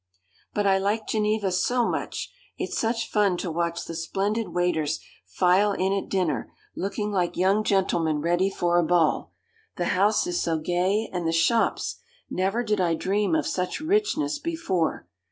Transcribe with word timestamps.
'But 0.55 0.65
I 0.65 0.79
like 0.79 1.05
Geneva 1.05 1.51
so 1.51 1.87
much. 1.87 2.31
It's 2.57 2.75
such 2.75 3.07
fun 3.07 3.37
to 3.37 3.51
watch 3.51 3.85
the 3.85 3.93
splendid 3.93 4.47
waiters 4.47 4.99
file 5.27 5.73
in 5.73 5.93
at 5.93 6.09
dinner, 6.09 6.51
looking 6.75 7.11
like 7.11 7.37
young 7.37 7.63
gentlemen 7.63 8.19
ready 8.19 8.49
for 8.49 8.79
a 8.79 8.83
ball; 8.83 9.31
the 9.75 9.85
house 9.93 10.25
is 10.25 10.41
so 10.41 10.57
gay, 10.57 11.07
and 11.13 11.27
the 11.27 11.31
shops! 11.31 11.97
never 12.31 12.63
did 12.63 12.81
I 12.81 12.95
dream 12.95 13.35
of 13.35 13.45
such 13.45 13.79
richness 13.79 14.39
before. 14.39 15.07